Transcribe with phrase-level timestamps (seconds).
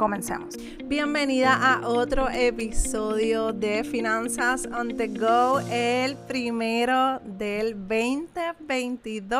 [0.00, 0.56] Comencemos.
[0.86, 9.30] Bienvenida a otro episodio de Finanzas on the Go, el primero del 2022.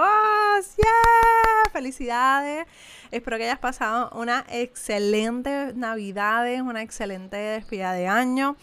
[0.76, 1.72] ¡Yeah!
[1.72, 2.66] ¡Felicidades!
[3.10, 8.58] Espero que hayas pasado una excelente Navidad, una excelente despedida de año.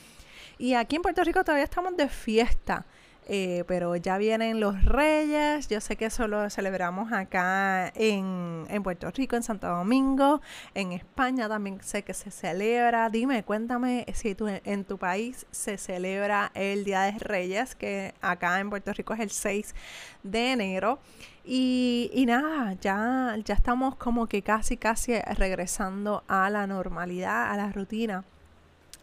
[0.59, 2.85] Y aquí en Puerto Rico todavía estamos de fiesta.
[3.29, 5.67] Eh, pero ya vienen los Reyes.
[5.67, 10.41] Yo sé que eso lo celebramos acá en, Puerto Rico, en Santo Domingo,
[10.73, 13.09] en España también sé que se celebra.
[13.09, 18.61] Dime, cuéntame si tú, en tu país se celebra el Día de Reyes, que acá
[18.61, 19.75] en Puerto Rico es el 6
[20.23, 20.99] de enero.
[21.43, 27.57] Y, y, nada, ya, ya estamos como que casi, casi regresando a la normalidad, a
[27.57, 28.23] la rutina.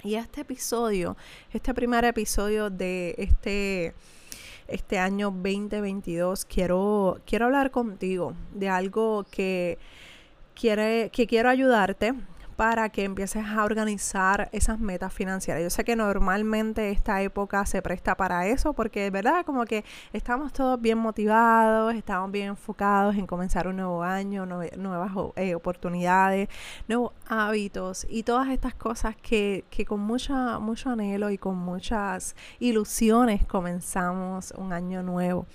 [0.04, 1.16] Y este episodio,
[1.50, 3.94] este primer episodio de este
[4.68, 9.78] este año 2022, quiero, quiero hablar contigo de algo que,
[10.54, 12.12] quiere, que quiero ayudarte
[12.54, 15.62] para que empieces a organizar esas metas financieras.
[15.62, 19.84] Yo sé que normalmente esta época se presta para eso porque es verdad como que
[20.12, 26.48] estamos todos bien motivados, estamos bien enfocados en comenzar un nuevo año, nuevas eh, oportunidades,
[26.88, 32.36] nuevos hábitos y todas estas cosas que, que con mucha, mucho anhelo y con muchas
[32.58, 35.46] ilusiones comenzamos un año nuevo.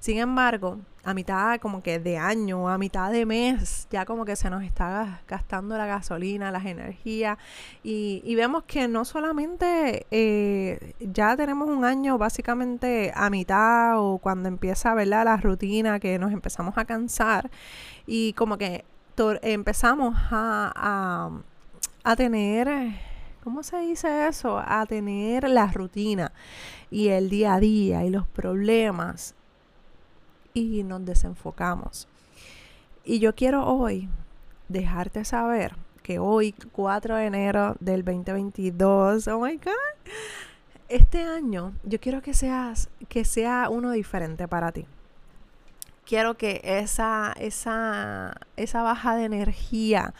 [0.00, 4.34] Sin embargo, a mitad como que de año, a mitad de mes, ya como que
[4.34, 7.36] se nos está gastando la gasolina, las energías
[7.82, 14.48] y, vemos que no solamente eh, ya tenemos un año básicamente a mitad o cuando
[14.48, 15.26] empieza ¿verdad?
[15.26, 17.50] la rutina que nos empezamos a cansar
[18.06, 18.84] y como que
[19.42, 21.30] empezamos a,
[22.04, 22.94] a tener
[23.44, 24.62] ¿cómo se dice eso?
[24.64, 26.32] A tener la rutina
[26.90, 29.34] y el día a día y los problemas
[30.54, 32.08] y nos desenfocamos.
[33.04, 34.08] Y yo quiero hoy
[34.68, 40.10] dejarte saber que hoy, 4 de enero del 2022, oh my God,
[40.88, 44.86] este año yo quiero que seas, que sea uno diferente para ti.
[46.04, 50.12] Quiero que esa, esa, esa baja de energía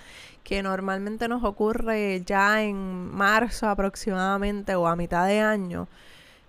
[0.45, 5.89] que normalmente nos ocurre ya en marzo aproximadamente o a mitad de año,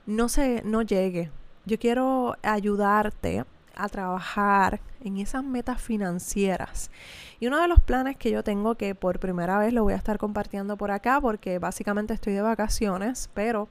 [0.05, 1.31] no se, no llegue.
[1.65, 3.45] Yo quiero ayudarte
[3.83, 6.91] a trabajar en esas metas financieras.
[7.39, 9.97] Y uno de los planes que yo tengo que por primera vez lo voy a
[9.97, 13.67] estar compartiendo por acá porque básicamente estoy de vacaciones, pero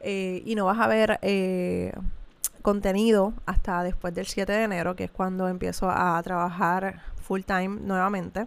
[0.00, 1.92] eh, y no vas a ver eh,
[2.62, 7.80] contenido hasta después del 7 de enero, que es cuando empiezo a trabajar full time
[7.80, 8.46] nuevamente.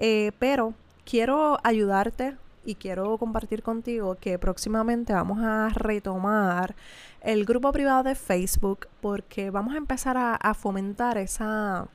[0.00, 0.74] Eh, pero
[1.04, 6.74] quiero ayudarte y quiero compartir contigo que próximamente vamos a retomar
[7.20, 11.88] el grupo privado de Facebook porque vamos a empezar a, fomentar esa,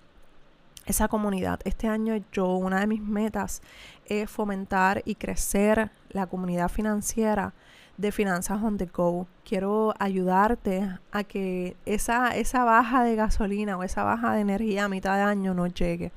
[0.85, 1.59] esa comunidad.
[1.65, 3.61] Este año yo, una de mis metas
[4.05, 7.53] es fomentar y crecer la comunidad financiera
[7.97, 9.27] de Finanzas on the Go.
[9.43, 14.89] Quiero ayudarte a que esa, esa baja de gasolina o esa baja de energía a
[14.89, 16.11] mitad de año no llegue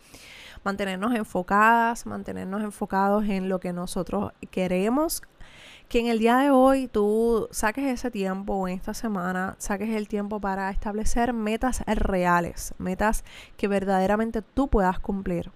[0.64, 5.22] mantenernos enfocadas, mantenernos enfocados en lo que nosotros queremos.
[5.88, 10.08] Que en el día de hoy tú saques ese tiempo en esta semana saques el
[10.08, 13.24] tiempo para establecer metas reales, metas
[13.58, 15.50] que verdaderamente tú puedas cumplir.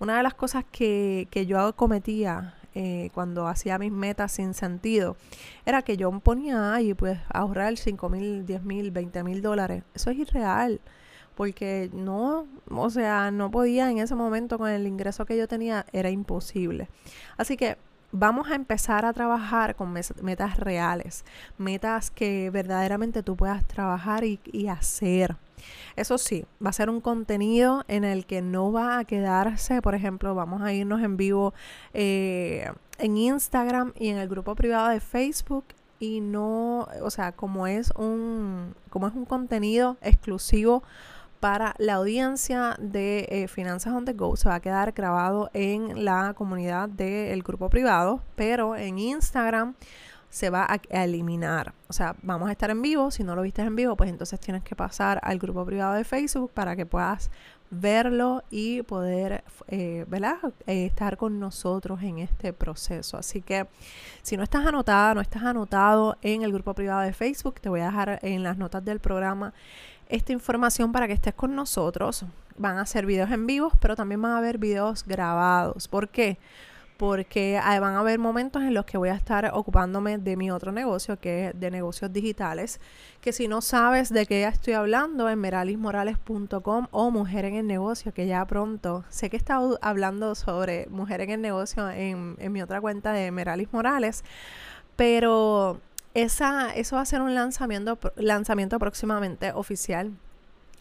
[0.00, 5.16] Una de las cosas que, que yo cometía eh, cuando hacía mis metas sin sentido,
[5.64, 9.82] era que yo ponía ahí, pues, ahorrar 5 mil, 10 mil, 20 mil dólares.
[9.94, 10.80] Eso es irreal
[11.36, 15.84] porque no, o sea, no podía en ese momento con el ingreso que yo tenía,
[15.92, 16.88] era imposible.
[17.36, 17.76] Así que
[18.10, 21.24] vamos a empezar a trabajar con metas reales,
[21.58, 25.36] metas que verdaderamente tú puedas trabajar y, hacer.
[25.94, 29.94] Eso sí, va a ser un contenido en el que no va a quedarse, por
[29.94, 31.52] ejemplo, vamos a irnos en vivo
[31.92, 35.64] eh, en Instagram y en el grupo privado de Facebook
[35.98, 40.82] y no, o sea, como es un, como es un contenido exclusivo
[41.46, 44.34] para la audiencia de eh, Finanzas on the Go.
[44.34, 49.76] Se va a quedar grabado en la comunidad del grupo privado, pero en Instagram
[50.28, 51.72] se va a, eliminar.
[51.86, 53.12] O sea, vamos a estar en vivo.
[53.12, 56.02] Si no lo viste en vivo, pues entonces tienes que pasar al grupo privado de
[56.02, 57.30] Facebook para que puedas
[57.70, 60.06] verlo y poder eh,
[60.66, 63.16] eh, estar con nosotros en este proceso.
[63.16, 63.66] Así que
[64.22, 67.80] si no estás anotada, no estás anotado en el grupo privado de Facebook, te voy
[67.80, 69.52] a dejar en las notas del programa
[70.08, 72.24] esta información para que estés con nosotros.
[72.58, 75.88] Van a ser videos en vivo, pero también van a haber videos grabados.
[75.88, 76.38] ¿Por qué?
[76.96, 80.72] Porque van a haber momentos en los que voy a estar ocupándome de mi otro
[80.72, 82.80] negocio, que es de negocios digitales,
[83.20, 88.14] que si no sabes de qué estoy hablando, en meralismorales.com o Mujer en el Negocio,
[88.14, 92.52] que ya pronto, sé que he estado hablando sobre Mujer en el Negocio en, en
[92.52, 94.24] mi otra cuenta de Meralis Morales,
[94.96, 95.80] pero
[96.16, 100.12] esa, eso va a ser un lanzamiento, lanzamiento próximamente oficial.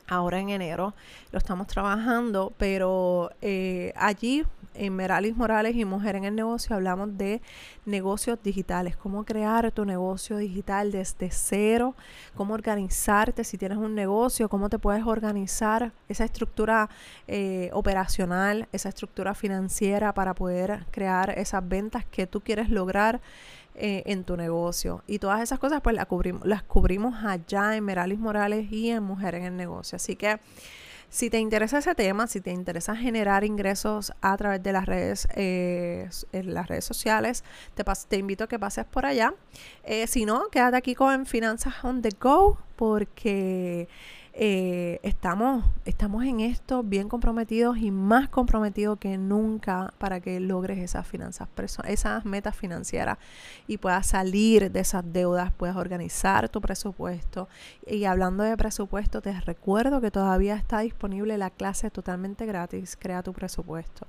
[0.08, 0.94] Ahora en enero
[1.32, 4.46] lo estamos trabajando, pero eh, allí
[4.78, 7.42] en Meralis Morales y Mujer en el Negocio hablamos de
[7.86, 11.96] negocios digitales, cómo crear tu negocio digital desde cero,
[12.36, 16.90] cómo organizarte si tienes un negocio, cómo te puedes organizar esa estructura
[17.28, 23.22] eh, operacional, esa estructura financiera para poder crear esas ventas que tú quieres lograr
[23.76, 25.04] eh, en tu negocio.
[25.06, 29.04] Y todas esas cosas pues las cubrimos, las cubrimos allá en Meralis Morales y en
[29.04, 29.98] Mujer en el Negocio.
[29.98, 30.40] Así que
[31.10, 35.28] si te interesa ese tema, si te interesa generar ingresos a través de las redes,
[35.36, 37.44] eh, las redes sociales,
[37.74, 39.34] te, te, invito a que pases por allá.
[39.84, 43.88] Eh, si no, quédate aquí con Finanzas on the Go porque
[44.38, 50.78] eh, estamos, estamos en esto bien comprometidos y más comprometidos que nunca para que logres
[50.80, 51.48] esas finanzas,
[51.88, 53.18] esas metas financieras
[53.66, 57.48] y puedas salir de esas deudas, puedas organizar tu presupuesto.
[57.88, 63.24] Y hablando de presupuesto, te recuerdo que todavía está disponible la clase totalmente gratis, Crea
[63.24, 64.06] tu presupuesto.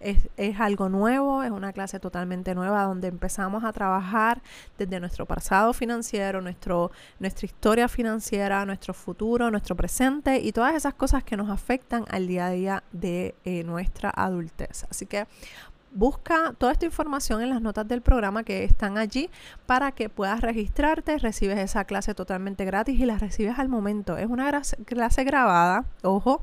[0.00, 4.40] Es, es, algo nuevo, es una clase totalmente nueva donde empezamos a trabajar
[4.76, 10.94] desde nuestro pasado financiero, nuestro, nuestra historia financiera, nuestro futuro, nuestro presente y todas esas
[10.94, 14.84] cosas que nos afectan al día a día de eh, nuestra adultez.
[14.90, 15.26] Así que
[15.90, 19.30] Busca toda esta información en las notas del programa que están allí
[19.66, 24.18] para que puedas registrarte, recibes esa clase totalmente gratis y la recibes al momento.
[24.18, 24.50] Es una
[24.84, 26.42] clase grabada, ojo,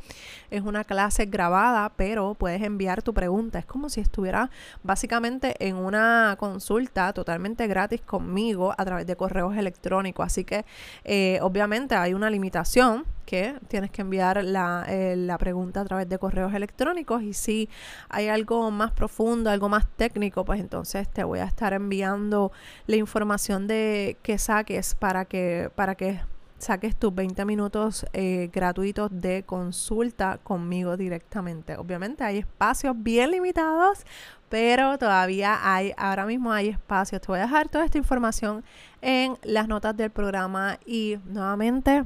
[0.49, 3.59] es una clase grabada, pero puedes enviar tu pregunta.
[3.59, 4.49] Es como si estuviera
[4.83, 10.25] básicamente en una consulta totalmente gratis conmigo a través de correos electrónicos.
[10.25, 10.65] Así que
[11.03, 16.07] eh, obviamente hay una limitación que tienes que enviar la, eh, la, pregunta a través
[16.07, 17.69] de correos electrónicos y si
[18.09, 22.51] hay algo más profundo, algo más técnico, pues entonces te voy a estar enviando
[22.87, 26.19] la información de que saques para que, para que
[26.57, 31.77] saques tus 20 minutos eh, gratuitos de consulta conmigo directamente.
[31.77, 34.05] Obviamente hay espacios bien limitados,
[34.49, 37.21] pero todavía hay, ahora mismo hay espacios.
[37.21, 38.63] Te voy a dejar toda esta información
[39.01, 42.03] en las notas del programa y nuevamente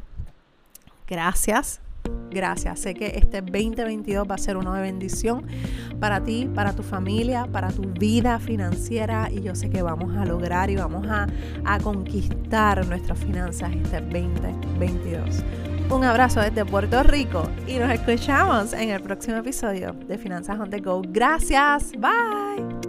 [1.09, 1.81] Gracias.
[2.31, 2.79] Gracias.
[2.79, 5.45] Sé que este 2022 va a ser uno de bendición
[5.99, 10.25] para ti, para tu familia, para tu vida financiera y yo sé que vamos a
[10.25, 11.27] lograr y vamos a,
[11.65, 15.43] a conquistar nuestras finanzas este 2022.
[15.89, 20.69] Un abrazo desde Puerto Rico y nos escuchamos en el próximo episodio de Finanzas on
[20.69, 21.01] the Go.
[21.03, 21.91] Gracias.
[21.93, 22.88] Bye.